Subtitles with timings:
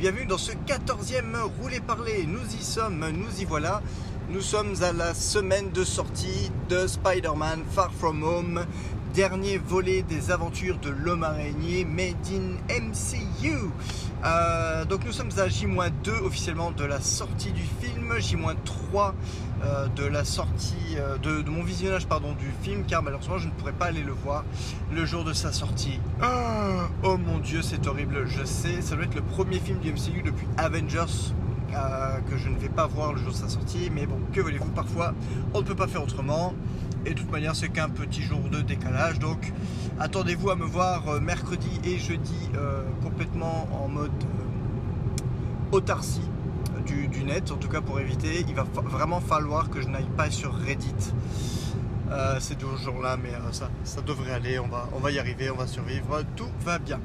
[0.00, 2.24] bienvenue dans ce 14e Roulé Parler.
[2.26, 3.82] Nous y sommes, nous y voilà.
[4.30, 8.64] Nous sommes à la semaine de sortie de Spider-Man Far From Home,
[9.12, 13.68] dernier volet des aventures de l'homme araignée Made in MCU.
[14.24, 19.12] Euh, donc nous sommes à J-2 officiellement de la sortie du film, J-3
[19.62, 23.52] euh, de la sortie euh, de, mon visionnage pardon du film car malheureusement je ne
[23.52, 24.44] pourrais pas aller le voir
[24.92, 26.00] le jour de sa sortie.
[26.22, 29.90] Oh, oh mon dieu c'est horrible, je sais, ça doit être le premier film du
[29.90, 31.32] MCU depuis Avengers
[32.28, 34.70] que je ne vais pas voir le jour de sa sortie mais bon que voulez-vous
[34.70, 35.14] parfois
[35.54, 36.54] on ne peut pas faire autrement.
[37.06, 39.18] Et de toute manière, c'est qu'un petit jour de décalage.
[39.18, 39.52] Donc,
[39.98, 46.28] attendez-vous à me voir euh, mercredi et jeudi euh, complètement en mode euh, autarcie
[46.84, 47.50] du, net.
[47.52, 51.12] En tout cas, pour éviter, il va vraiment falloir que je n'aille pas sur Reddit.
[52.40, 54.58] ces deux jours-là, mais ça, devrait aller.
[54.58, 56.22] On va, on va y arriver, on va survivre.
[56.36, 57.00] Tout va bien.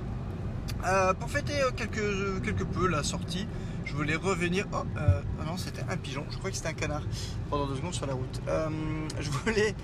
[1.20, 3.47] pour fêter quelque peu la sortie,
[3.86, 4.66] je voulais revenir.
[4.73, 6.25] Oh, euh, non, c'était un pigeon.
[6.30, 7.03] Je crois que c'était un canard
[7.50, 8.41] pendant deux secondes sur la route.
[8.47, 8.69] Euh,
[9.19, 9.75] je voulais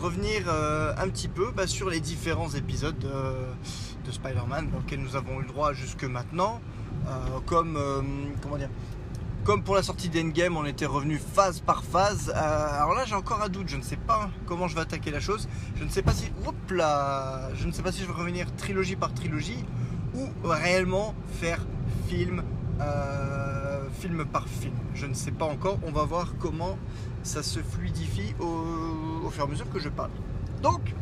[0.00, 5.40] revenir euh, un petit peu bah, sur les différents épisodes de, Spider-Man auxquels nous avons
[5.40, 6.60] eu le droit jusque maintenant.
[7.46, 7.78] comme,
[8.42, 8.70] comment dire
[9.44, 12.30] comme pour la sortie d'Endgame, on était revenu phase par phase.
[12.30, 13.68] alors là, j'ai encore un doute.
[13.68, 15.48] Je ne sais pas comment je vais attaquer la chose.
[15.76, 18.54] Je ne sais pas si, hop là, je ne sais pas si je vais revenir
[18.56, 19.64] trilogie par trilogie
[20.14, 21.60] ou réellement faire
[22.08, 22.42] film
[22.80, 24.74] euh, film par film.
[24.94, 25.78] Je ne sais pas encore.
[25.86, 26.76] On va voir comment
[27.22, 30.10] ça se fluidifie au, fur et à mesure que je parle.
[30.62, 30.94] Donc,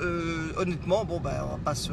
[0.00, 1.92] euh, honnêtement, bon, ben, on, va pas se,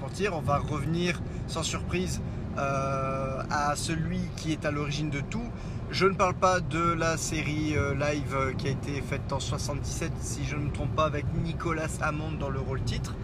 [0.00, 0.36] mentir.
[0.36, 2.20] On va revenir sans surprise
[2.58, 5.48] euh, à celui qui est à l'origine de tout.
[5.90, 10.44] Je ne parle pas de la série live qui a été faite en 77, si
[10.44, 13.16] je ne me trompe pas, avec Nicolas Hammond dans le rôle titre.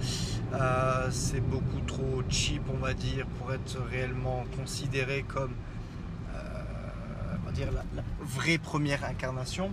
[0.52, 5.52] Euh, c'est beaucoup trop cheap, on va dire, pour être réellement considéré comme
[6.34, 7.62] euh,
[7.94, 9.72] la, vraie première incarnation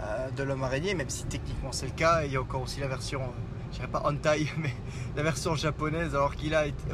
[0.00, 2.24] euh, de l'homme araignée, même si techniquement c'est le cas.
[2.24, 3.20] Il y a encore aussi la version,
[3.70, 4.02] je dirais pas
[4.58, 4.74] mais
[5.14, 6.84] la version japonaise, alors qu'il a été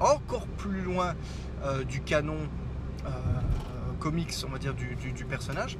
[0.00, 1.14] encore plus loin
[1.88, 2.36] du canon
[4.00, 4.34] comics,
[5.14, 5.78] du personnage.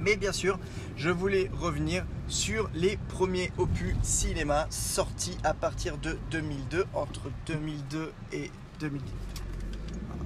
[0.00, 0.58] Mais bien sûr,
[0.96, 8.12] je voulais revenir sur les premiers opus cinéma sortis à partir de 2002, entre 2002
[8.32, 8.50] et
[8.80, 9.02] 2010.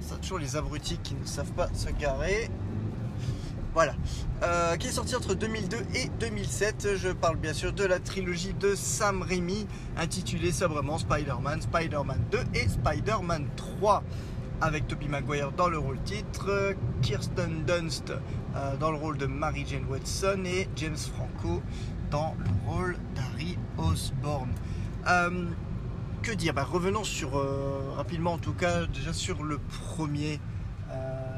[0.01, 2.49] ça, toujours les abrutis qui ne savent pas se garer.
[3.73, 3.95] Voilà.
[4.43, 6.89] Euh, qui est sorti entre 2002 et 2007.
[6.95, 9.65] Je parle bien sûr de la trilogie de Sam Raimi,
[9.97, 14.03] intitulée sobrement Spider-Man, Spider-Man 2 et Spider-Man 3
[14.61, 18.13] avec Tobey Maguire dans le rôle titre, Kirsten Dunst
[18.55, 21.61] euh, dans le rôle de Mary Jane Watson et James Franco
[22.11, 24.49] dans le rôle d'Harry Osborn.
[25.07, 25.45] Euh,
[26.21, 26.53] que dire?
[26.53, 30.39] Bah, Revenons sur, euh, rapidement en tout cas, déjà sur le premier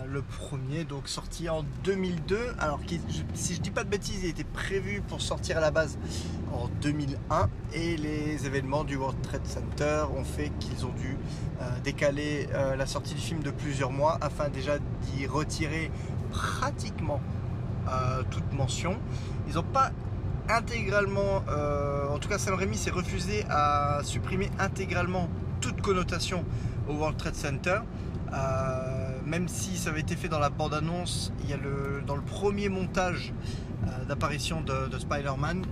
[0.08, 2.38] le premier, donc sorti en 2002.
[2.60, 2.80] Alors,
[3.34, 5.98] si je dis pas de bêtises, il était prévu pour sortir à la base
[6.54, 11.18] en 2001 et les événements du World Trade Center ont fait qu'ils ont dû
[11.62, 15.92] euh, décaler euh, la sortie du film de plusieurs mois afin déjà d'y retirer
[16.32, 17.22] pratiquement
[17.90, 18.98] euh, toute mention.
[19.48, 19.92] Ils n'ont pas
[20.48, 21.44] intégralement,
[22.12, 25.28] en tout cas Sam Raimi s'est refusé à supprimer intégralement
[25.60, 26.46] toute connotation
[26.88, 27.80] au World Trade Center
[29.25, 32.22] même si ça avait été fait dans la bande-annonce, il y a le, dans le
[32.22, 33.34] premier montage
[33.88, 35.63] euh, d'apparition de, Spider-Man,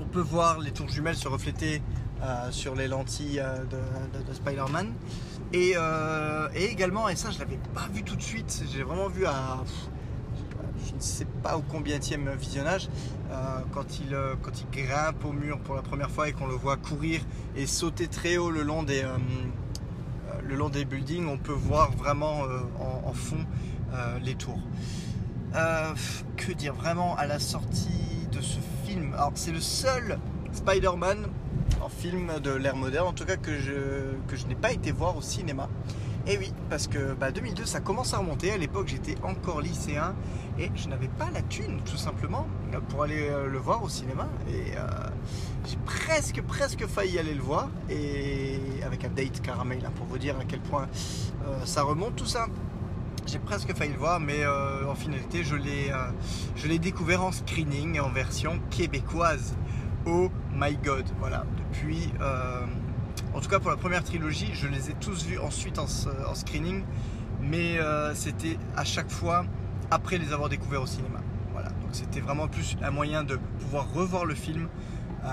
[0.00, 1.82] on peut voir les tours jumelles se refléter
[2.22, 4.92] euh, sur les lentilles euh, de, Spider-Man.
[5.52, 5.74] Et,
[6.54, 9.58] également, et ça je l'avais pas vu tout de suite, j'ai vraiment vu à
[10.88, 12.88] je ne sais pas au combienième visionnage,
[13.72, 16.76] quand, il, quand il grimpe au mur pour la première fois et qu'on le voit
[16.76, 17.20] courir
[17.56, 19.04] et sauter très haut le long des,
[20.46, 22.60] le long des buildings, on peut voir vraiment euh,
[23.04, 23.44] en, fond
[23.92, 24.60] euh, les tours.
[25.54, 25.92] Euh,
[26.36, 29.12] que dire vraiment à la sortie de ce film?
[29.14, 30.18] Alors c'est le seul
[30.52, 31.26] Spider-Man
[31.82, 34.92] en film de l'ère moderne, en tout cas que je, que je n'ai pas été
[34.92, 35.68] voir au cinéma.
[36.28, 38.50] Et oui, parce que 2002, bah, ça commence à remonter.
[38.50, 40.16] À l'époque, j'étais encore lycéen
[40.58, 42.48] et je n'avais pas la thune, tout simplement,
[42.88, 44.28] pour aller euh, le voir au cinéma.
[44.48, 44.80] Et euh,
[45.64, 47.68] j'ai presque, presque failli aller le voir.
[47.88, 50.88] Et avec un date caramel, hein, pour vous dire à quel point
[51.46, 52.48] euh, ça remonte tout ça.
[53.24, 58.60] J'ai presque failli le voir, mais en finalité, je l'ai découvert en screening, en version
[58.70, 59.56] québécoise.
[60.06, 61.44] Oh my god, voilà.
[61.56, 62.12] Depuis
[63.36, 66.84] en tout cas pour la première trilogie, je les ai tous vus ensuite en, screening,
[67.42, 69.44] mais euh, c'était à chaque fois
[69.90, 71.20] après les avoir découverts au cinéma.
[71.52, 74.68] Voilà, donc c'était vraiment plus un moyen de pouvoir revoir le film
[75.24, 75.28] euh,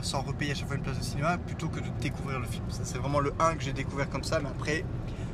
[0.00, 2.64] sans repayer à chaque fois une place de cinéma plutôt que de découvrir le film.
[2.70, 4.86] c'est vraiment le 1 que j'ai découvert comme ça, mais après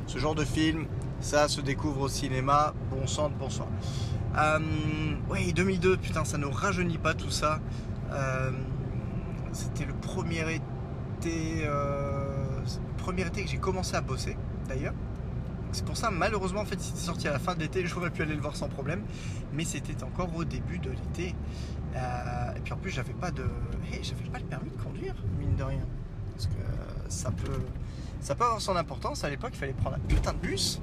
[0.05, 0.87] ce genre de film,
[1.21, 2.73] ça se découvre au cinéma.
[2.91, 3.69] Bon sang bonsoir.
[5.29, 7.61] Oui, 2002, putain, ça ne rajeunit pas tout ça.
[8.11, 8.51] Euh,
[9.53, 10.61] c'était le premier été,
[11.65, 12.59] euh,
[12.97, 14.37] premier été que j'ai commencé à bosser,
[14.67, 14.93] d'ailleurs.
[15.71, 18.21] C'est pour ça, malheureusement, en fait, c'était sorti à la fin de l'été, j'aurais pu
[18.21, 19.03] aller le voir sans problème.
[19.53, 21.35] Mais c'était encore au début de l'été.
[21.95, 23.45] et puis en plus, j'avais pas de,
[24.01, 25.85] j'avais pas le permis de conduire, mine de rien.
[26.33, 27.61] Parce que ça peut,
[28.21, 29.23] ça peut avoir son importance.
[29.23, 30.81] À l'époque, il fallait prendre un putain de bus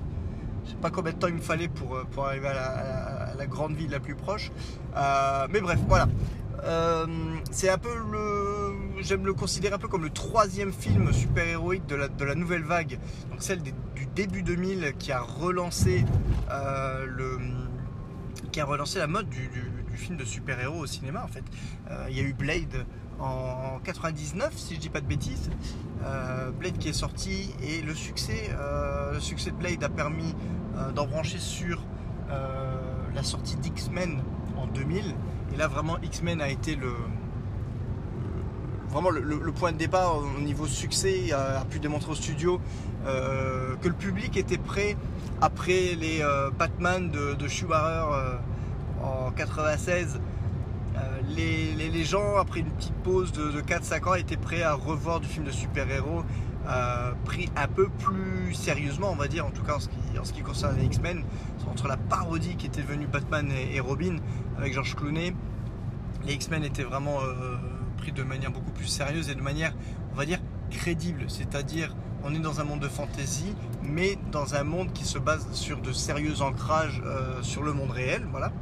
[0.65, 3.47] je sais pas combien de temps il me fallait pour, euh, pour arriver à la,
[3.47, 4.50] grande ville la plus proche.
[4.97, 6.09] Euh, mais bref, voilà.
[6.65, 7.06] Euh,
[7.50, 8.72] c'est un peu le.
[9.03, 12.99] J'aime le considérer un peu comme le troisième film super-héroïque de la, nouvelle vague,
[13.31, 13.73] donc celle du
[14.15, 16.05] début 2000 qui a relancé
[16.49, 17.39] le
[18.53, 19.51] qui a relancé la mode du,
[19.95, 21.45] film de super-héros au cinéma en fait.
[22.09, 22.87] il y a eu Blade
[23.19, 25.51] en 99 si je dis pas de bêtises.
[26.05, 30.35] Euh, Blade qui est sorti et le succès, euh, le succès de Blade a permis
[30.77, 31.83] euh, d'en brancher sur
[33.15, 34.23] la sortie d'X-Men
[34.57, 35.15] en 2000
[35.53, 36.95] et là vraiment X-Men a été le
[38.93, 42.61] vraiment le, point de départ au niveau succès a, pu démontrer au studio
[43.05, 44.97] que le public était prêt
[45.41, 46.23] après les
[46.59, 48.05] Batman de, de Schumacher
[49.03, 50.21] en 96
[51.29, 55.44] les, gens, après une petite pause de, 4-5 ans, étaient prêts à revoir du film
[55.44, 56.25] de super-héros
[56.69, 60.19] euh, pris un peu plus sérieusement, on va dire, en tout cas en ce qui,
[60.19, 61.25] en ce qui concerne les X-Men,
[61.69, 64.17] entre la parodie qui était venue Batman et, Robin
[64.56, 65.35] avec George Clooney,
[66.25, 67.56] les X-Men étaient vraiment euh,
[68.11, 69.73] de manière beaucoup plus sérieuse et de manière,
[70.13, 70.41] on va dire,
[70.71, 71.95] crédible, c'est-à-dire
[72.25, 75.81] on est dans un monde de fantasy, mais dans un monde qui se base sur
[75.81, 78.53] de sérieux ancrages euh, sur le monde réel, voilà.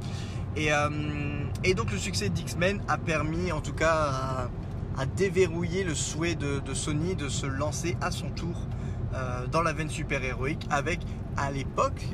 [0.59, 4.49] Euh, et, donc le succès d'X-Men a permis en tout cas
[4.97, 8.67] à, déverrouiller le souhait de, Sony de se lancer à son tour
[9.15, 11.01] euh, dans la veine super-héroïque avec
[11.37, 12.05] à l'époque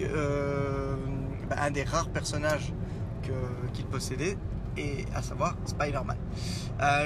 [1.48, 2.72] bah, un des rares personnages
[3.72, 4.36] qu'il possédait
[4.76, 6.16] et à savoir Spider-Man.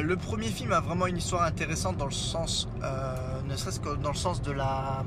[0.02, 2.68] le premier film a vraiment une histoire intéressante dans le sens,
[3.48, 5.04] ne serait-ce que dans le sens de la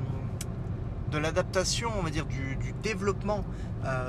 [1.12, 3.44] de l'adaptation, on va dire, du, développement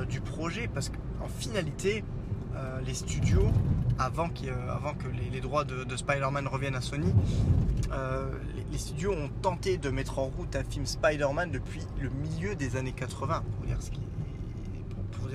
[0.09, 2.03] du projet, parce que en finalité,
[2.55, 3.51] euh, les studios,
[3.97, 4.45] avant, que
[5.31, 7.13] les, droits de, Spider-Man reviennent à Sony,
[7.91, 8.29] euh,
[8.71, 12.75] les, studios ont tenté de mettre en route un film Spider-Man depuis le milieu des
[12.75, 13.89] années 80, pour dire ce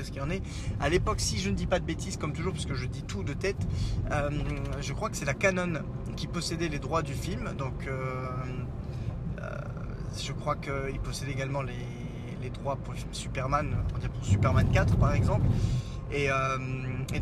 [0.01, 0.43] dire ce qui en est.
[0.81, 3.03] À l'époque, si je ne dis pas de bêtises, comme toujours, parce que je dis
[3.03, 3.67] tout de tête,
[4.11, 4.31] euh,
[4.81, 5.83] je crois que c'est la Canon
[6.17, 7.89] qui possédait les droits du film, donc
[10.19, 15.15] je crois qu'il possédait également les droits pour le film Superman, pour Superman 4 par
[15.15, 15.47] exemple.
[16.13, 16.59] Et, euh,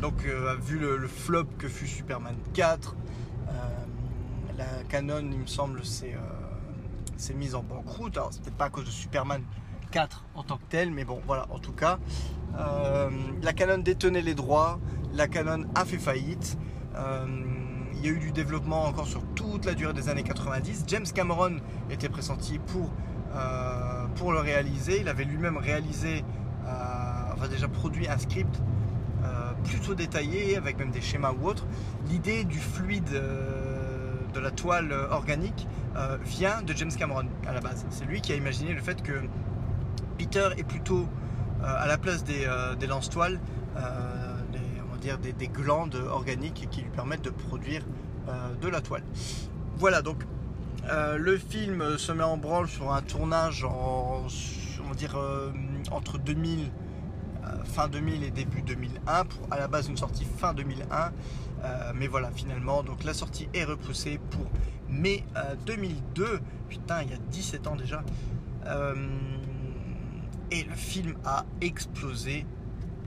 [0.01, 2.97] donc, euh, vu le, flop que fut Superman 4,
[3.49, 3.53] euh,
[4.57, 6.15] la Canon, il me semble, s'est
[7.35, 8.17] mise en banqueroute.
[8.17, 9.43] Alors, c'est peut-être pas à cause de Superman
[9.91, 11.99] 4 en tant que tel, mais bon, voilà, en tout cas,
[13.43, 14.79] la Canon détenait les droits,
[15.15, 16.59] la Canon a fait faillite.
[17.95, 20.85] il y a eu du développement encore sur toute la durée des années 90.
[20.87, 21.57] James Cameron
[21.91, 22.91] était pressenti pour
[23.35, 25.01] euh, pour le réaliser.
[25.01, 26.25] Il avait lui-même réalisé,
[26.67, 26.71] euh,
[27.33, 28.61] enfin déjà produit un script
[29.23, 31.67] euh, plutôt détaillé, avec même des schémas ou autres.
[32.09, 33.23] L'idée du fluide
[34.35, 35.67] de la toile organique
[36.25, 37.85] vient de James Cameron à la base.
[37.91, 39.25] C'est lui qui a imaginé le fait que
[40.17, 41.07] Peter est plutôt
[41.65, 42.49] à la place des,
[42.79, 43.41] des lance-toiles,
[43.77, 47.83] on va dire des, des, glandes organiques qui lui permettent de produire
[48.61, 49.03] de la toile.
[49.77, 50.25] Voilà donc
[50.91, 54.25] euh, le film se met en branle sur un tournage en,
[54.83, 55.51] on va dire, euh,
[55.91, 56.71] entre 2000,
[57.45, 61.13] euh, fin 2000 et début 2001, pour à la base une sortie fin 2001.
[61.95, 64.47] mais voilà, finalement, donc la sortie est repoussée pour
[64.89, 65.25] mai
[65.67, 66.41] 2002.
[66.69, 68.03] Putain, il y a 17 ans déjà.
[70.51, 72.47] Et le film a explosé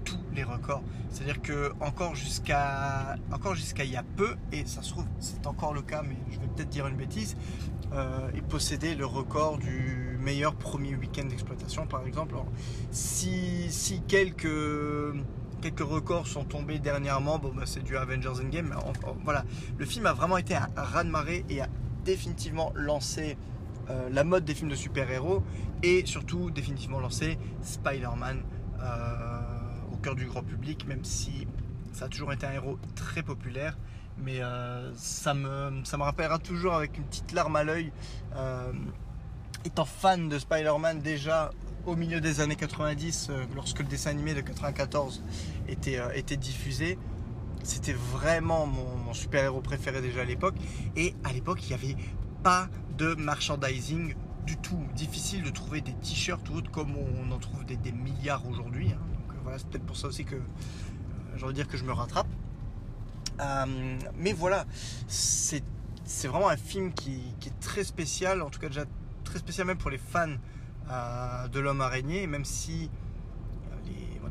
[0.03, 0.83] tous les records.
[1.09, 5.45] C'est-à-dire que encore jusqu'à encore jusqu'à il y a peu, et ça se trouve c'est
[5.45, 7.35] encore le cas, mais je vais peut-être dire une bêtise,
[7.93, 12.35] euh, il possédait le record du meilleur premier week-end d'exploitation par exemple.
[12.91, 14.47] si, si quelques
[15.61, 18.75] quelques records sont tombés dernièrement, bon bah, c'est du Avengers Endgame.
[19.23, 19.45] voilà,
[19.77, 21.67] le film a vraiment été un raz-de-marée et a
[22.03, 23.37] définitivement lancé
[23.91, 25.43] euh, la mode des films de super-héros
[25.83, 28.41] et surtout définitivement lancé Spider-Man.
[28.81, 29.41] Euh,
[30.01, 31.47] cœur du grand public, même si
[31.93, 33.77] ça a toujours été un héros très populaire.
[34.17, 37.91] Mais euh, ça, me, ça rappellera toujours avec une petite larme à l'œil.
[39.63, 41.51] Étant fan de Spider-Man déjà
[41.85, 45.23] au milieu des années 90, euh, lorsque le dessin animé de 94
[45.67, 46.97] était, était diffusé,
[47.63, 50.55] c'était vraiment mon, super-héros préféré déjà à l'époque.
[50.95, 51.95] Et à l'époque, il n'y avait
[52.43, 57.37] pas de merchandising du tout difficile de trouver des t-shirts ou autres comme on en
[57.37, 58.91] trouve des, milliards aujourd'hui.
[58.91, 58.99] Hein.
[59.13, 60.35] Donc voilà, c'est peut-être pour ça aussi que
[61.35, 62.27] j'ai envie de dire que je me rattrape.
[64.17, 64.65] mais voilà,
[65.07, 65.63] c'est
[66.27, 68.85] vraiment un film qui, est très spécial, en tout cas déjà
[69.23, 70.35] très spécial même pour les fans
[71.51, 72.89] de l'homme araignée, même si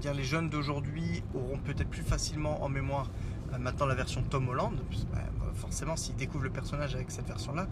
[0.09, 3.11] les jeunes d'aujourd'hui auront peut-être plus facilement en mémoire
[3.59, 4.76] maintenant la version Tom Holland,
[5.12, 5.19] bah,
[5.54, 7.66] forcément s'ils découvrent le personnage avec cette version-là.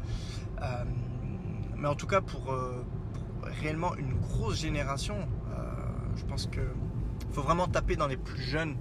[0.63, 0.85] Euh,
[1.77, 2.85] mais en tout cas, pour, euh,
[3.43, 5.65] réellement une grosse génération, euh,
[6.17, 6.63] je pense qu'il
[7.33, 8.77] faut vraiment taper dans les plus jeunes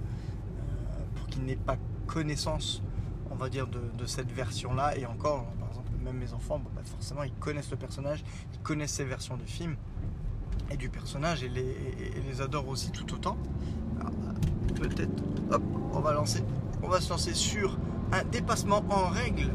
[1.14, 1.76] pour qu'ils n'aient pas
[2.06, 2.82] connaissance,
[3.30, 4.96] on va dire, de, cette version-là.
[4.96, 8.94] Et encore, par exemple, même mes enfants, bah, forcément, ils connaissent le personnage, ils connaissent
[8.94, 9.76] ces versions de films
[10.70, 11.76] et du personnage et les,
[12.26, 13.36] les adorent aussi tout autant.
[14.74, 15.62] Peut-être, hop,
[15.92, 16.44] on va lancer,
[16.82, 17.78] on va se lancer sur
[18.12, 19.52] un dépassement en règle.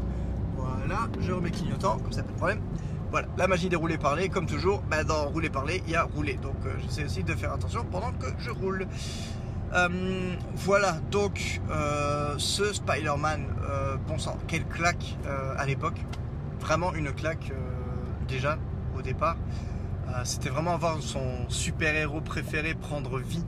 [0.56, 2.60] Voilà, je remets clignotant, comme ça pas de problème.
[3.10, 6.02] Voilà, la magie des roulés parler, comme toujours, bah, dans rouler parler, il y a
[6.02, 6.34] rouler.
[6.34, 8.88] Donc euh, j'essaie aussi de faire attention pendant que je roule.
[9.72, 13.46] Euh, voilà, donc euh, ce Spider-Man,
[14.08, 15.16] bon sang, quelle claque
[15.56, 16.00] à l'époque.
[16.60, 17.52] Vraiment une claque
[18.26, 18.58] déjà
[18.96, 19.36] au départ.
[20.24, 23.44] C'était vraiment voir son super-héros préféré prendre vie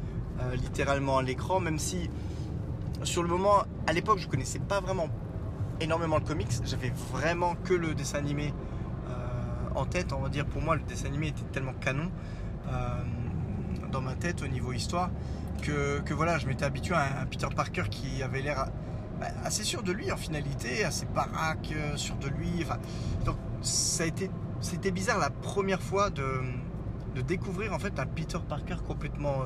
[0.55, 2.11] littéralement à l'écran, même si
[3.03, 5.09] sur le moment, à l'époque, je connaissais pas vraiment
[5.81, 6.51] énormément le comics.
[6.65, 8.53] J'avais vraiment que le dessin animé
[9.09, 9.13] euh,
[9.75, 10.13] en tête.
[10.13, 12.11] On va dire, pour moi, le dessin animé était tellement canon
[12.69, 13.03] euh,
[13.93, 15.11] dans ma tête au niveau histoire
[15.63, 18.67] que, voilà, je m'étais habitué à un Peter Parker qui avait l'air
[19.19, 22.65] bah, assez sûr de lui en finalité, assez baraque, euh, sûr de lui.
[23.25, 26.43] donc c'était bizarre la première fois de,
[27.27, 29.39] découvrir en fait un Peter Parker complètement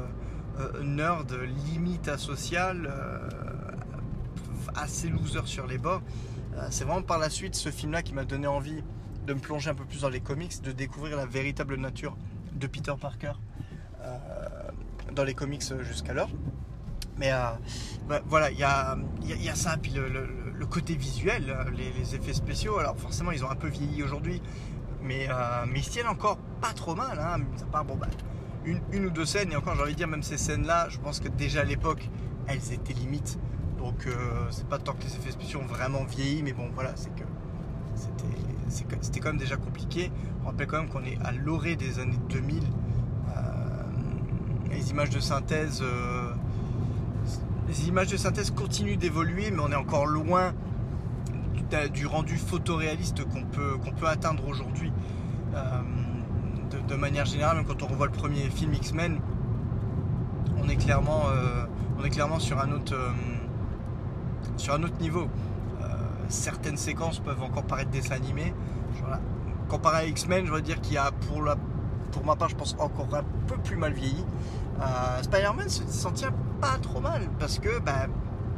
[0.82, 1.32] nerd,
[1.66, 2.90] limite asocial
[4.74, 6.02] assez loser sur les bords.
[6.56, 8.82] Euh, c'est vraiment par la suite ce film-là qui m'a donné envie
[9.26, 12.16] de me plonger un peu plus dans les comics, de découvrir la véritable nature
[12.54, 13.32] de Peter Parker
[14.02, 14.18] euh,
[15.12, 16.30] dans les comics jusqu'alors.
[17.18, 17.50] Mais euh,
[18.08, 18.96] bah, voilà, il y a,
[19.54, 22.78] ça, puis le, côté visuel, les, effets spéciaux.
[22.78, 24.40] Alors forcément, ils ont un peu vieilli aujourd'hui,
[25.02, 25.28] mais,
[25.68, 27.18] mais ils tiennent encore pas trop mal.
[27.18, 28.06] Hein, à part bon, bah,
[28.64, 31.20] une, ou deux scènes, et encore j'ai envie de dire, même ces scènes-là, je pense
[31.20, 32.08] que déjà à l'époque,
[32.46, 33.38] elles étaient limites.
[33.78, 34.12] Donc euh,
[34.50, 37.24] c'est pas tant que les effets spéciaux ont vraiment vieilli, mais bon voilà, c'est que
[39.00, 40.12] c'était quand même déjà compliqué.
[40.42, 42.62] On rappelle quand même qu'on est à l'orée des années 2000.
[42.62, 43.40] Euh,
[44.70, 46.32] les images de synthèse, euh,
[47.68, 50.52] les images de synthèse continuent d'évoluer, mais on est encore loin
[51.94, 54.92] du, rendu photoréaliste qu'on peut, qu'on peut atteindre aujourd'hui.
[56.70, 59.20] De, manière générale, quand on revoit le premier film X-Men,
[60.62, 61.24] on est clairement,
[61.98, 62.94] on est clairement sur un autre
[64.56, 65.28] sur un autre niveau.
[65.80, 65.86] Euh,
[66.28, 68.54] certaines séquences peuvent encore paraître dessin animé.
[69.68, 71.56] Comparé à X-Men, je veux dire qu'il y a pour, la,
[72.10, 74.24] pour ma part, je pense encore un peu plus mal vieilli.
[74.80, 78.08] Euh, Spider-Man s'en tient pas trop mal parce que ben,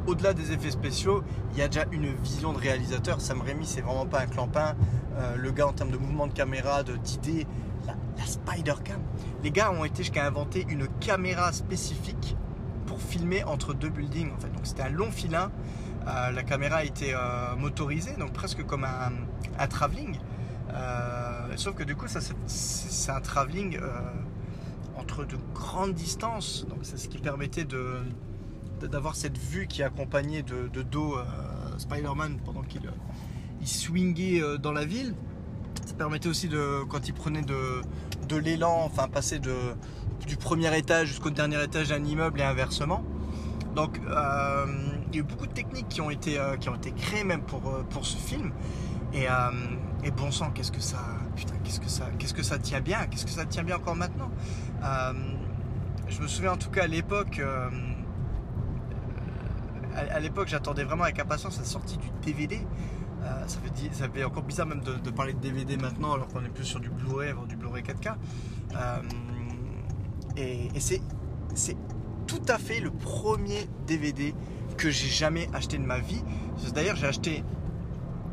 [0.07, 3.21] au-delà des effets spéciaux, il y a déjà une vision de réalisateur.
[3.21, 4.75] Sam Raimi, c'est vraiment pas un clampin.
[5.19, 7.47] Euh, le gars, en termes de mouvement de caméra, d'idées,
[7.87, 9.01] la, la Spider-Cam.
[9.43, 12.37] Les gars ont été jusqu'à inventer une caméra spécifique
[12.87, 14.31] pour filmer entre deux buildings.
[14.33, 14.49] En fait.
[14.49, 15.51] Donc c'était un long filin
[16.07, 19.13] euh, la caméra était euh, motorisée, donc presque comme un,
[19.59, 20.19] un travelling.
[20.75, 22.07] Euh, sauf que du coup,
[22.47, 23.79] c'est un travelling
[24.97, 26.67] entre de grandes distances.
[26.69, 27.99] Donc c'est ce qui permettait de,
[28.81, 31.17] d'avoir cette vue qui accompagnait de, dos
[31.79, 32.91] Spider-Man pendant qu'il
[33.61, 35.15] il swingait dans la ville.
[35.87, 37.83] Ça permettait aussi de, quand il prenait de,
[38.29, 39.55] de l'élan, enfin passer de,
[40.27, 43.05] du premier étage jusqu'au dernier étage d'un immeuble et inversement.
[43.75, 43.99] Donc
[45.13, 47.25] il y a eu beaucoup de techniques qui ont été, euh, qui ont été créées
[47.25, 48.53] même pour, euh, pour ce film.
[49.13, 50.99] Et, euh, bon sang, qu'est-ce que ça,
[51.37, 53.97] putain, qu'est-ce que ça, qu'est-ce que ça tient bien, qu'est-ce que ça tient bien encore
[53.97, 54.31] maintenant?
[56.09, 57.41] je me souviens en tout cas à l'époque,
[59.95, 62.61] à, l'époque, j'attendais vraiment avec impatience la sortie du DVD.
[63.47, 66.49] Ça, fait, ça fait encore bizarre même de, parler de DVD maintenant alors qu'on est
[66.49, 68.15] plus sur du Blu-ray, du Blu-ray 4K.
[70.37, 71.01] et, et c'est,
[72.27, 74.35] tout à fait le premier DVD
[74.77, 76.23] que j'ai jamais acheté de ma vie.
[76.75, 77.45] D'ailleurs, j'ai acheté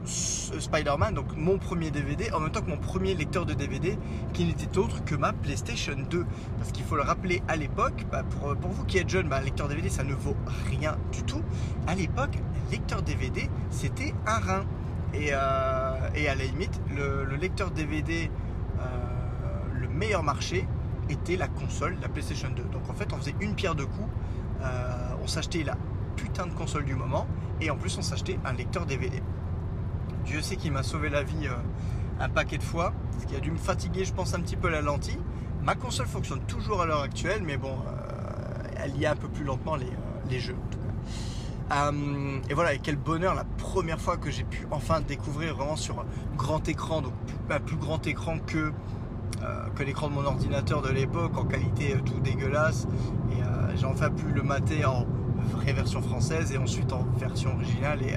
[0.06, 3.98] Spider-Man, donc mon premier DVD, en même temps que mon premier lecteur de DVD,
[4.34, 6.26] qui n'était autre que ma PlayStation 2.
[6.58, 9.42] Parce qu'il faut le rappeler, à l'époque, bah, pour, pour, vous qui êtes jeune, bah,
[9.42, 10.38] lecteur DVD, ça ne vaut
[10.70, 11.42] rien du tout.
[11.88, 12.38] À l'époque,
[12.72, 14.66] lecteur DVD, c'était un rein.
[15.14, 18.30] Et, euh, et, à la limite, le, lecteur DVD,
[18.80, 18.84] euh,
[19.74, 20.68] le meilleur marché,
[21.10, 22.64] était la console, la PlayStation 2.
[22.64, 24.10] Donc en fait, on faisait une pierre de coups.
[24.62, 24.92] Euh,
[25.24, 25.76] on s'achetait la
[26.16, 27.26] putain de console du moment
[27.62, 29.24] et en plus on s'achetait un lecteur DVD.
[30.26, 31.48] Dieu sait qu'il m'a sauvé la vie
[32.20, 34.70] un paquet de fois, ce qui a dû me fatiguer, je pense, un petit peu
[34.70, 35.18] la lentille.
[35.64, 37.78] Ma console fonctionne toujours à l'heure actuelle, mais bon,
[38.78, 39.78] elle y a un peu plus lentement
[40.30, 40.58] les jeux.
[41.70, 41.92] Cas.
[42.50, 46.06] et voilà, et quel bonheur la première fois que j'ai pu enfin découvrir vraiment sur
[46.38, 47.14] grand écran, donc
[47.66, 48.72] plus grand écran que
[49.42, 52.88] euh, que l'écran de mon ordinateur de l'époque en qualité euh, tout dégueulasse.
[53.32, 55.06] Et euh, j'ai enfin pu le mater en
[55.54, 58.02] vraie version française et ensuite en version originale.
[58.04, 58.16] Et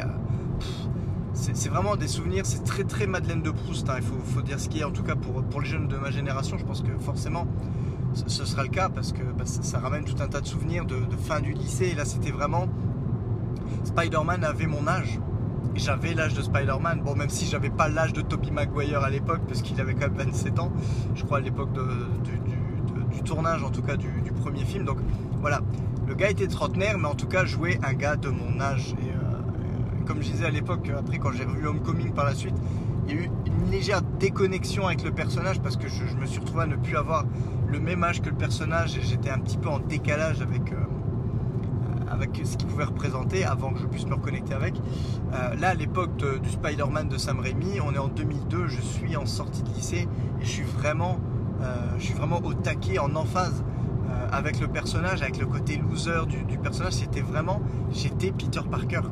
[1.35, 3.89] c'est vraiment des souvenirs, c'est très très Madeleine de Proust.
[3.89, 3.99] Hein.
[3.99, 6.11] il faut, dire ce qui est, en tout cas pour, pour les jeunes de ma
[6.11, 6.59] génération.
[6.59, 7.47] Je pense que forcément
[8.15, 10.97] ce, sera le cas parce que bah, ça, ramène tout un tas de souvenirs de,
[10.97, 11.91] de fin du lycée.
[11.93, 12.67] Et là, c'était vraiment.
[13.85, 15.19] Spider-Man avait mon âge
[15.75, 17.03] j'avais l'âge de Spider-Man.
[17.05, 20.09] Bon, même si j'avais pas l'âge de Tobey Maguire à l'époque, parce qu'il avait quand
[20.09, 20.73] même 27 ans,
[21.15, 24.09] je crois à l'époque du, tournage, en tout cas du,
[24.41, 24.85] premier film.
[24.85, 24.99] Donc
[25.41, 25.61] voilà,
[26.09, 28.95] le gars était trentenaire, mais en tout cas jouait un gars de mon âge.
[29.01, 32.57] Et euh, comme je disais à l'époque, après quand j'ai revu Homecoming par la suite,
[33.07, 36.41] il y a eu une légère déconnexion avec le personnage parce que je, me suis
[36.41, 37.25] retrouvé à ne plus avoir
[37.69, 40.73] le même âge que le personnage et j'étais un petit peu en décalage avec.
[40.73, 40.92] Euh,
[42.45, 44.75] ce qu'il pouvait représenter avant que je puisse me reconnecter avec.
[45.33, 49.17] Euh, là, à l'époque du Spider-Man de Sam Raimi, on est en 2002, je suis
[49.17, 50.09] en sortie de lycée
[50.41, 51.19] et je suis vraiment,
[51.63, 53.65] euh, je suis vraiment au taquet, en emphase
[54.09, 56.95] euh, avec le personnage, avec le côté loser du, personnage.
[56.95, 57.61] C'était vraiment,
[57.93, 59.03] j'étais Peter Parker.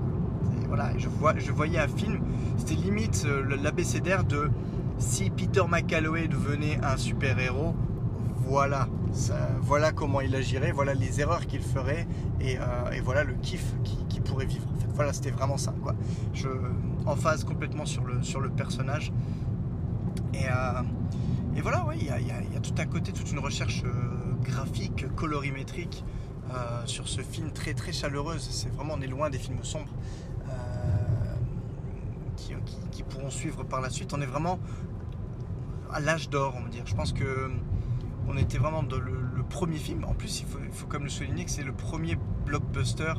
[0.68, 2.20] voilà, je, vois, je voyais un film,
[2.56, 3.26] c'était limite
[3.62, 4.50] l'abécédaire de
[4.98, 7.74] si Peter McCalloway devenait un super-héros,
[8.46, 8.88] voilà,
[9.60, 12.06] voilà comment il agirait, voilà les erreurs qu'il ferait
[12.40, 13.74] et, euh, voilà le kiff
[14.08, 14.66] qu'il pourrait vivre.
[14.74, 15.74] En fait, voilà, c'était vraiment ça.
[15.82, 15.94] Quoi.
[16.34, 16.48] Je,
[17.06, 19.12] en phase complètement sur le, sur le personnage.
[20.34, 20.82] Et, euh,
[21.56, 23.90] et voilà, il y, a, tout un côté, toute une recherche euh,
[24.42, 26.04] graphique, colorimétrique
[26.84, 28.42] sur ce film très très chaleureuse.
[28.50, 29.92] C'est vraiment, on est loin des films sombres
[32.36, 32.54] qui,
[32.90, 34.12] qui, pourront suivre par la suite.
[34.14, 34.58] On est vraiment
[35.92, 36.82] à l'âge d'or, on va dire.
[36.86, 37.50] Je pense que
[38.30, 40.04] on était vraiment dans le, premier film.
[40.04, 42.16] En plus, il faut, comme le souligner que c'est le premier
[42.46, 43.14] blockbuster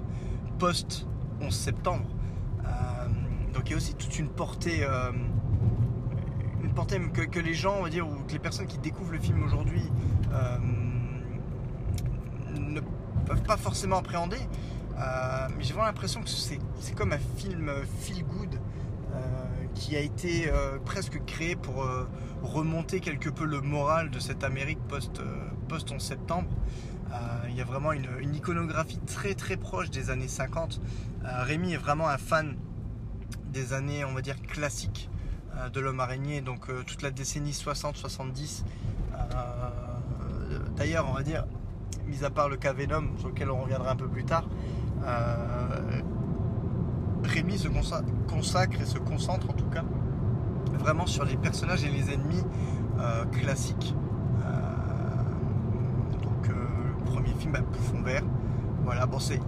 [0.59, 1.05] post
[1.41, 2.05] 11 septembre.
[2.63, 2.69] Euh,
[3.53, 5.11] donc il y a aussi toute une portée, euh,
[6.63, 9.11] une portée que, que, les gens, on va dire, ou que les personnes qui découvrent
[9.11, 9.81] le film aujourd'hui
[10.31, 10.57] euh,
[12.57, 12.79] ne
[13.25, 14.39] peuvent pas forcément appréhender.
[14.97, 17.69] mais j'ai vraiment l'impression que c'est comme un film
[17.99, 18.57] feel good
[19.73, 22.07] qui a été euh, presque créé pour euh,
[22.41, 26.49] remonter quelque peu le moral de cette Amérique post, euh, post 11 septembre.
[27.49, 30.79] il y a vraiment une, iconographie très très proche des années 50.
[31.23, 32.55] Rémi est vraiment un fan
[33.51, 35.09] des années, on va dire, classiques
[35.73, 38.63] de l'homme araignée, donc toute la décennie 60-70.
[40.77, 41.45] D'ailleurs, on va dire,
[42.07, 44.47] mis à part le cas Venom, sur lequel on reviendra un peu plus tard,
[47.49, 47.67] Se
[48.27, 49.83] consacre et se concentre en tout cas
[50.79, 52.43] vraiment sur les personnages et les ennemis
[52.99, 53.95] euh, classiques.
[54.45, 56.53] Euh, donc euh,
[56.97, 58.23] le premier film, bah, Bouffon Vert.
[58.85, 59.39] Voilà, bon c'est...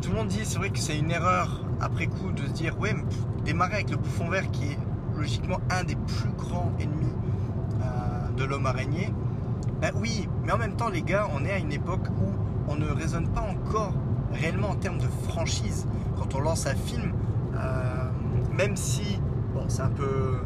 [0.00, 2.78] Tout le monde dit, c'est vrai que c'est une erreur après coup de se dire,
[2.80, 2.96] ouais,
[3.44, 4.78] démarrer avec le Bouffon Vert qui est
[5.16, 7.12] logiquement un des plus grands ennemis
[8.36, 9.12] de l'homme araignée.
[9.80, 12.32] Ben oui, mais en même temps les gars, on est à une époque où
[12.68, 13.92] on ne raisonne pas encore
[14.32, 15.86] réellement en termes de franchise
[16.22, 17.12] quand on lance un film,
[17.56, 18.10] euh,
[18.56, 19.18] même si,
[19.54, 20.38] bon, c'est un peu,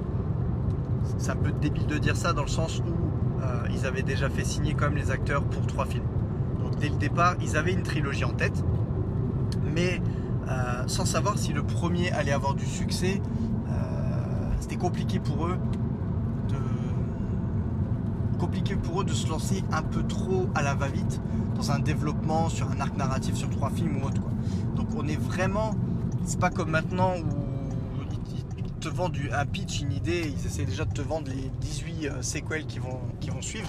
[1.18, 4.30] c'est un peu débile de dire ça dans le sens où euh, ils avaient déjà
[4.30, 6.06] fait signer comme les acteurs pour trois films.
[6.58, 8.64] Donc dès le départ, ils avaient une trilogie en tête,
[9.74, 10.00] mais
[10.48, 13.20] euh, sans savoir si le premier allait avoir du succès,
[14.58, 15.58] c'était compliqué pour eux
[18.62, 21.20] pour eux de se lancer un peu trop à la va-vite
[21.56, 24.20] dans un développement sur un arc narratif sur trois films ou autre.
[24.20, 24.30] Quoi.
[24.76, 25.74] Donc on est vraiment,
[26.24, 28.02] c'est pas comme maintenant où
[28.58, 32.06] ils te vendent un pitch, une idée, ils essaient déjà de te vendre les 18
[32.06, 33.68] euh, séquelles qui vont, qui vont suivre.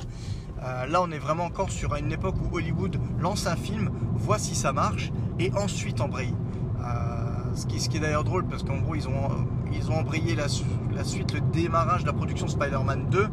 [0.64, 4.40] Euh, là on est vraiment encore sur une époque où Hollywood lance un film, voit
[4.40, 6.34] si ça marche et ensuite embraye.
[6.82, 9.30] Euh, ce qui, ce qui est d'ailleurs drôle parce qu'en gros ils ont,
[9.74, 13.28] ils ont embrayé la, suite, le démarrage de la production Spider-Man 2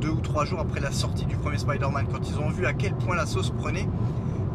[0.00, 2.72] deux ou trois jours après la sortie du premier Spider-Man, quand ils ont vu à
[2.72, 3.88] quel point la sauce prenait,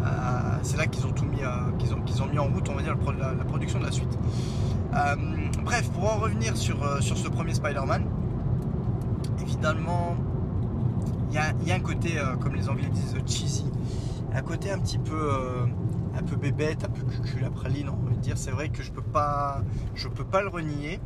[0.04, 2.68] euh, c'est là qu'ils ont tout mis, euh, qu'ils ont, qu'ils ont mis en route,
[2.70, 4.18] on va dire, la, production de la suite.
[4.94, 5.16] Euh,
[5.64, 8.06] bref, pour en revenir sur, sur ce premier Spider-Man,
[9.42, 10.16] évidemment,
[11.30, 13.66] il y, a, un côté, comme les Anglais disent, cheesy,
[14.34, 15.32] un côté un petit peu,
[16.18, 18.38] un peu bébête, un peu cucul la praline, on va dire.
[18.38, 19.62] C'est vrai que je peux pas,
[19.96, 21.00] je peux pas le renier.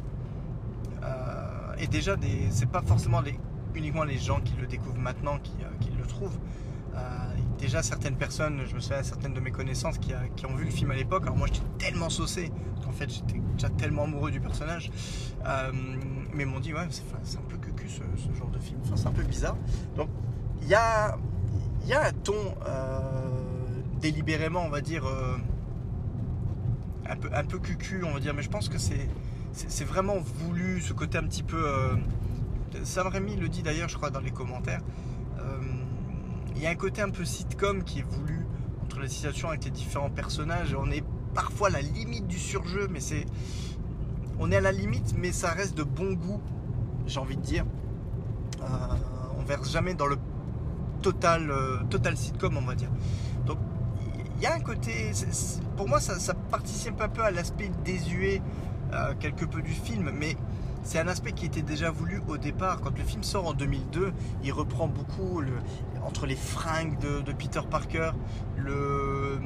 [1.78, 2.16] et déjà,
[2.50, 3.38] c'est pas forcément les,
[3.76, 6.38] uniquement les gens qui le découvrent maintenant qui, euh, le trouvent.
[7.58, 10.72] déjà certaines personnes, je me souviens certaines de mes connaissances qui, qui ont vu le
[10.72, 11.24] film à l'époque.
[11.24, 12.52] Alors moi j'étais tellement saucé
[12.84, 14.92] qu'en fait j'étais déjà tellement amoureux du personnage.
[16.34, 16.88] mais m'ont dit ouais
[17.24, 18.80] c'est un peu cucu ce, ce, genre de film.
[18.84, 19.58] Enfin c'est un peu bizarre.
[19.96, 20.10] Donc
[20.62, 21.18] il y a,
[21.86, 22.56] y a un ton
[24.00, 25.06] délibérément on va dire
[27.10, 29.08] un peu, un peu cucu, on va dire, mais je pense que c'est,
[29.54, 31.62] c'est, vraiment voulu, ce côté un petit peu.
[31.68, 31.96] Euh,
[32.84, 34.82] Sam Raimi le dit d'ailleurs, je crois, dans les commentaires.
[35.40, 35.62] Euh,
[36.56, 38.46] il y a un côté un peu sitcom qui est voulu
[38.84, 40.76] entre les situations avec les différents personnages.
[40.80, 43.26] On est parfois à la limite du surjeu, mais c'est.
[44.40, 46.42] On est à la limite, mais ça reste de bon goût,
[47.08, 47.66] j'ai envie de dire.
[48.62, 48.66] Euh,
[49.38, 50.18] on verse jamais dans le
[51.02, 52.90] total, euh, total sitcom, on va dire.
[53.46, 53.58] Donc
[54.38, 55.12] il y a un côté,
[55.78, 58.42] pour moi ça, participe un peu à l'aspect désuet
[58.94, 60.36] euh, quelque peu du film, mais
[60.86, 62.80] c'est un aspect qui était déjà voulu au départ.
[62.80, 65.42] Quand le film sort en 2002, il reprend beaucoup
[66.06, 68.12] entre les fringues de, Peter Parker,
[68.56, 69.40] le,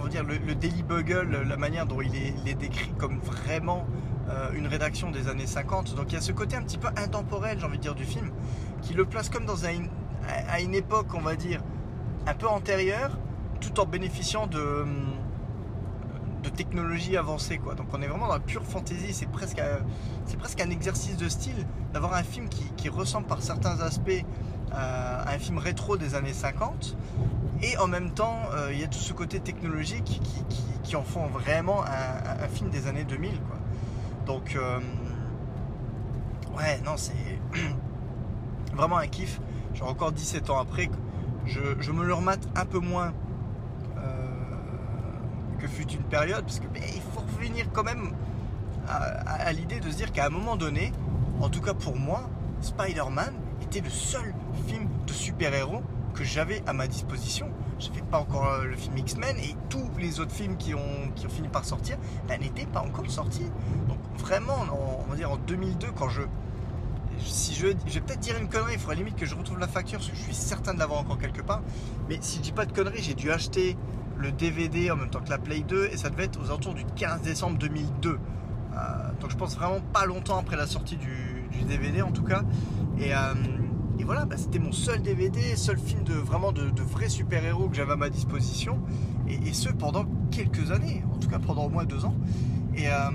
[0.00, 3.86] on va le, Daily Bugle, la manière dont il est, décrit comme vraiment
[4.30, 5.94] euh, une rédaction des années 50.
[5.96, 8.04] Donc il y a ce côté un petit peu intemporel, j'ai envie de dire, du
[8.04, 8.30] film,
[8.80, 9.66] qui le place comme dans
[10.48, 11.60] à une époque, on va dire,
[12.26, 13.18] un peu antérieur,
[13.60, 14.86] tout en bénéficiant de,
[16.42, 17.58] de technologies avancées.
[17.58, 17.74] Quoi.
[17.74, 19.60] Donc on est vraiment dans la pure fantasy, c'est presque,
[20.38, 24.24] presque un exercice de style d'avoir un film qui, ressemble par certains aspects
[24.72, 26.96] à un film rétro des années 50.
[27.62, 30.20] Et en même temps, euh, il y a tout ce côté technologique
[30.82, 33.30] qui, en font vraiment un, film des années 2000.
[33.30, 33.56] Quoi.
[34.26, 34.78] Donc, euh,
[36.56, 37.12] ouais, non, c'est
[38.74, 39.40] vraiment un kiff.
[39.74, 40.90] Genre encore 17 ans après,
[41.46, 43.10] je, me le remate un peu moins euh,
[45.62, 48.12] que fut une période, parce que il faut revenir quand même
[48.88, 50.92] à, l'idée de se dire qu'à un moment donné,
[51.40, 52.28] en tout cas pour moi,
[52.60, 54.34] Spider-Man était le seul
[54.66, 55.82] film de super-héros
[56.14, 57.48] que j'avais à ma disposition.
[57.78, 61.10] Je n'avais pas encore euh, le film X-Men et tous les autres films qui ont,
[61.14, 61.96] qui ont fini par sortir
[62.28, 63.46] ben, n'étaient pas encore sortis.
[63.88, 64.56] Donc vraiment,
[65.06, 66.22] on va dire en 2002, quand je,
[67.18, 69.68] si je, je vais peut-être dire une connerie, il faudrait limite que je retrouve la
[69.68, 71.62] facture parce que je suis certain de l'avoir encore quelque part.
[72.08, 73.76] Mais si je dis pas de conneries, j'ai dû acheter
[74.18, 76.74] le DVD en même temps que la Play 2 et ça devait être aux alentours
[76.74, 78.10] du 15 décembre 2002.
[78.10, 78.76] Euh,
[79.20, 81.10] donc je pense vraiment pas longtemps après la sortie du,
[81.68, 82.42] DVD en tout cas.
[82.98, 83.34] Et, euh,
[84.04, 87.92] voilà, bah, c'était mon seul DVD, seul film de vraiment de, vrais super-héros que j'avais
[87.92, 88.80] à ma disposition.
[89.28, 92.16] Et, ce pendant quelques années, en tout cas pendant au moins deux ans.
[92.74, 93.10] Et, euh,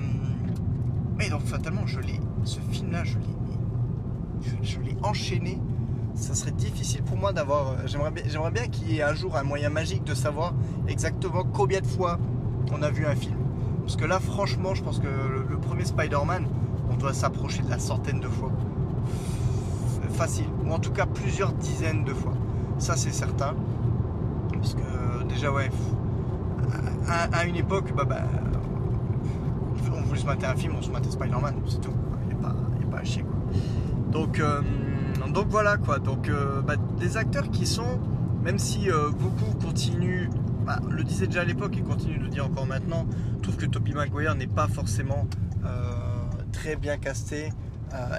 [1.20, 3.38] et donc fatalement, je l'ai, ce film-là, je l'ai
[4.62, 5.60] je, l'ai enchaîné.
[6.18, 7.70] Ça serait difficile pour moi d'avoir.
[7.70, 10.54] Euh, j'aimerais bien, qu'il y ait un jour un moyen magique de savoir
[10.88, 12.18] exactement combien de fois
[12.74, 13.38] on a vu un film.
[13.82, 16.48] Parce que là, franchement, je pense que le, premier Spider-Man,
[16.90, 18.52] on doit s'approcher de la centaine de fois.
[20.14, 20.48] Facile.
[20.66, 22.34] Ou en tout cas plusieurs dizaines de fois.
[22.80, 23.54] Ça, c'est certain.
[24.52, 25.70] Parce que déjà, ouais,
[27.08, 28.24] à, une époque, bah, bah,
[29.96, 31.94] on voulait se mater un film, on se matait Spider-Man, c'est tout.
[32.30, 33.22] Il n'y a, a, pas à chier.
[33.22, 33.62] Quoi.
[34.12, 34.62] Donc, euh,
[35.34, 36.00] donc voilà quoi.
[36.00, 38.00] Donc euh, bah, des acteurs qui sont,
[38.44, 40.30] même si euh, beaucoup continuent,
[40.66, 43.06] bah, le disait déjà à l'époque et continuent de le dire encore maintenant,
[43.42, 45.28] trouve que Toby Maguire n'est pas forcément
[46.54, 47.50] très bien casté,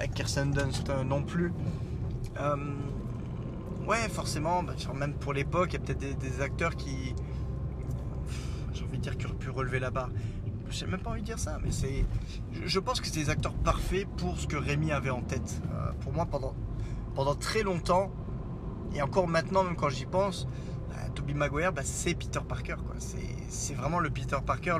[0.03, 1.51] et Kirsten Dunst non plus.
[3.87, 7.13] ouais, forcément, bah, même pour l'époque, il y a peut-être des, acteurs qui,
[8.71, 10.09] j'ai envie de dire, qui auraient pu relever la barre
[10.71, 12.05] j'ai même pas envie de dire ça, mais c'est.
[12.63, 15.61] Je, pense que c'est des acteurs parfaits pour ce que Rémi avait en tête.
[15.73, 16.53] Euh, pour moi, pendant,
[17.19, 18.09] pendant très longtemps,
[18.95, 20.47] et encore maintenant, même quand j'y pense,
[20.91, 22.77] euh, Toby Maguire, bah, c'est Peter Parker.
[23.49, 24.77] C'est, vraiment le Peter Parker.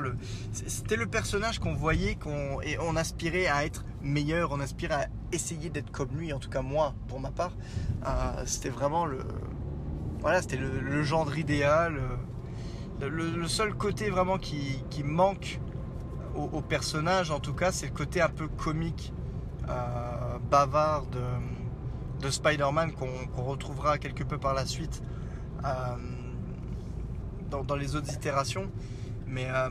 [0.50, 5.08] C'était le personnage qu'on voyait, qu'on, et on aspirait à être meilleur, on aspirait à
[5.32, 7.52] essayer d'être comme lui, en tout cas moi, pour ma part.
[8.06, 9.18] Euh, c'était vraiment le.
[10.20, 12.00] Voilà, c'était le, genre idéal.
[13.02, 15.60] Le, seul côté vraiment qui, qui manque
[16.34, 19.12] au, personnage, en tout cas, c'est le côté un peu comique,
[19.68, 21.20] euh, bavard de,
[22.20, 25.02] de Spider-Man qu'on retrouvera quelque peu par la suite
[25.64, 25.68] euh,
[27.50, 28.70] dans, les autres itérations.
[29.26, 29.68] Mais, euh,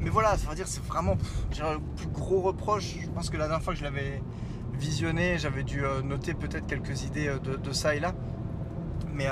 [0.00, 1.16] mais voilà, ça dire c'est vraiment
[1.58, 2.96] le plus gros reproche.
[3.00, 4.22] Je pense que la dernière fois que je l'avais
[4.74, 8.14] visionné, j'avais dû noter peut-être quelques idées de, ça et là.
[9.12, 9.28] Mais,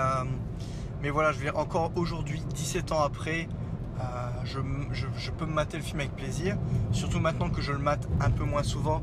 [1.00, 3.48] mais voilà, je vais encore aujourd'hui, 17 ans après,
[4.00, 6.56] euh, je, peux me mater le film avec plaisir.
[6.92, 9.02] Surtout maintenant que je le mate un peu moins souvent.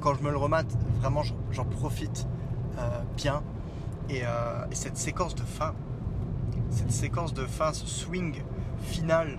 [0.00, 2.37] Quand je me le remate, vraiment, j'en profite euh,
[3.16, 3.42] bien.
[4.10, 5.74] Euh, et, cette séquence de fin,
[6.70, 8.42] cette séquence de fin, ce swing
[8.80, 9.38] final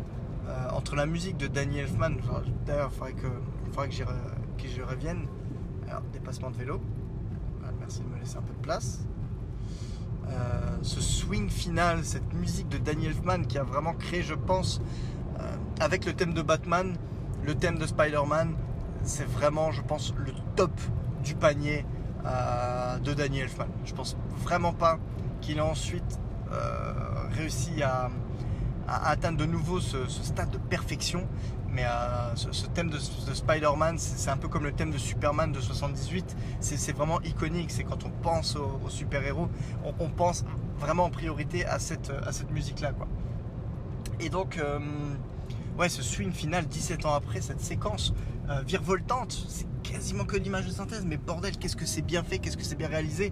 [0.71, 2.11] entre la musique de Danny Elfman,
[2.65, 3.27] d'ailleurs, il faudrait que,
[3.71, 5.27] faudrait que j'y revienne.
[5.87, 6.81] Alors, dépassement de vélo.
[7.79, 8.99] merci de me laisser un peu de place.
[10.81, 14.81] ce swing final, cette musique de Danny Elfman qui a vraiment créé, je pense,
[15.79, 16.95] avec le thème de Batman,
[17.45, 18.55] le thème de Spider-Man,
[19.03, 20.71] c'est vraiment, je pense, le top
[21.23, 21.85] du panier
[22.23, 23.67] de Danny Elfman.
[23.85, 24.99] Je pense vraiment pas
[25.41, 26.19] qu'il a ensuite
[27.31, 28.09] réussi à,
[28.87, 31.27] atteindre de nouveau ce, stade de perfection.
[31.71, 35.59] Mais euh, ce, thème de, Spider-Man, c'est un peu comme le thème de Superman de
[35.61, 36.35] 78.
[36.59, 37.71] C'est vraiment iconique.
[37.71, 39.49] C'est quand on pense aux, super-héros,
[39.99, 40.45] on, pense
[40.79, 42.93] vraiment en priorité à cette, à cette musique-là.
[44.19, 44.79] Et donc, euh,
[45.77, 48.13] ouais, ce swing final 17 ans après, cette séquence
[48.49, 51.05] euh, virevoltante, c'est quasiment que l'image de synthèse.
[51.05, 53.31] Mais bordel, qu'est-ce que c'est bien fait, qu'est-ce que c'est bien réalisé.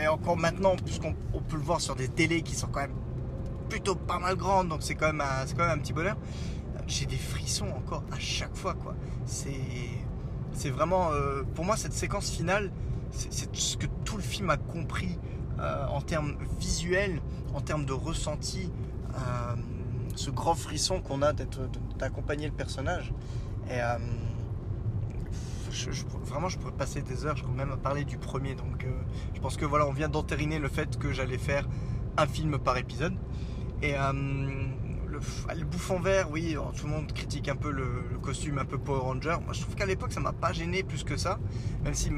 [0.00, 2.94] et encore maintenant, puisqu'on peut le voir sur des télés qui sont quand même
[3.68, 6.16] plutôt pas mal grande, donc c'est quand, même un, petit bonheur.
[6.86, 8.94] J'ai des frissons encore à chaque fois, quoi.
[9.26, 12.70] C'est vraiment, euh, pour moi, cette séquence finale,
[13.10, 15.18] c'est ce que tout le film a compris
[15.58, 17.20] euh, en termes visuels,
[17.54, 18.70] en termes de ressenti,
[19.14, 19.54] euh,
[20.14, 21.32] ce grand frisson qu'on a
[21.98, 23.12] d'accompagner le personnage.
[25.76, 28.54] Je, vraiment, je pourrais passer des heures, je pourrais même parler du premier.
[28.54, 28.86] Donc,
[29.34, 31.68] je pense que voilà, on vient d'entériner le fait que j'allais faire
[32.16, 33.14] un film par épisode.
[33.82, 34.12] Et euh,
[35.54, 37.86] le, bouffon vert, oui, oh, tout le monde critique un peu le,
[38.22, 39.36] costume un peu Power Ranger.
[39.44, 41.38] Moi, je trouve qu'à l'époque, ça m'a pas gêné plus que ça.
[41.84, 42.10] Même si,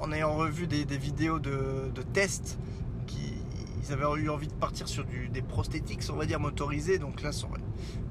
[0.00, 2.58] en ayant revu des, vidéos de, tests,
[3.06, 3.34] qui,
[3.82, 6.98] ils avaient eu envie de partir sur des prosthétiques, on va dire, motorisés.
[6.98, 8.09] Donc là, le, le,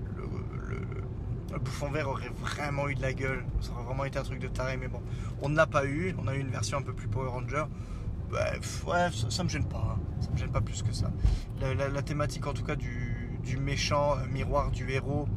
[1.57, 3.43] bouffon vert aurait vraiment eu de la gueule.
[3.61, 4.77] Ça aurait vraiment été un truc de taré.
[4.77, 5.01] Mais bon,
[5.41, 6.15] on ne l'a pas eu.
[6.23, 7.65] On a eu une version un peu plus Power Ranger.
[8.31, 8.51] Bah,
[8.87, 9.95] ouais, ça, me gêne pas.
[9.95, 9.99] Hein.
[10.21, 11.11] Ça me gêne pas plus que ça.
[11.59, 15.27] La, thématique en tout cas du, méchant euh, miroir du héros,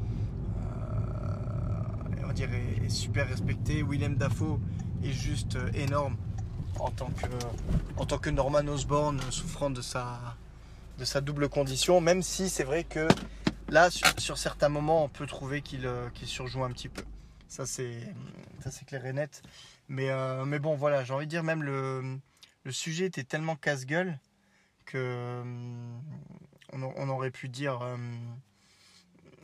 [0.59, 3.83] euh, on va est, super respecté.
[3.83, 4.61] Willem Dafoe
[5.03, 6.17] est juste euh, énorme
[6.79, 7.09] en tant
[8.19, 12.01] que, Norman Osborn souffrant de sa double condition.
[12.01, 13.09] Même si c'est vrai que
[13.73, 15.89] là, sur, certains moments, on peut trouver qu'il
[16.25, 17.03] surjoue un petit peu.
[17.49, 18.15] Ça c'est
[18.87, 19.43] clair et net.
[19.89, 20.11] Mais,
[20.47, 24.19] mais bon, voilà, j'ai envie de dire même le sujet était tellement casse-gueule
[24.85, 26.01] que hum,
[26.73, 27.81] on, aurait pu dire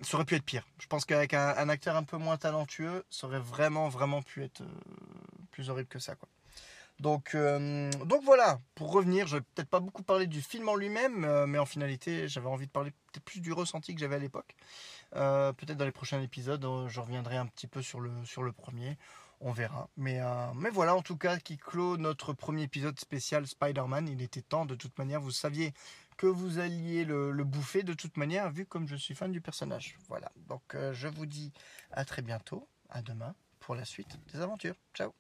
[0.03, 0.67] ça aurait pu être pire.
[0.81, 4.63] Je pense qu'avec un, acteur un peu moins talentueux, ça aurait vraiment vraiment pu être
[4.63, 4.67] euh,
[5.51, 6.15] plus horrible que ça.
[7.01, 10.75] Donc, hum, donc voilà, pour revenir, je vais peut-être pas beaucoup parler du film en
[10.75, 14.17] lui-même, euh, mais en finalité, j'avais envie de parler peut-être plus du ressenti que j'avais
[14.17, 14.57] à l'époque.
[15.17, 18.97] Euh, peut-être dans les prochains épisodes, je reviendrai un petit peu sur le, le premier
[19.41, 19.89] on verra.
[19.97, 24.09] Mais, euh, voilà, en tout cas, qui clôt notre premier épisode spécial Spider-Man.
[24.09, 25.73] Il était temps, de toute manière, vous saviez
[26.17, 29.97] que vous alliez le, bouffer de toute manière, vu comme je suis fan du personnage.
[30.09, 31.53] Voilà, donc euh, je vous dis
[31.93, 34.75] à très bientôt, à demain, pour la suite des aventures.
[34.95, 35.13] Ciao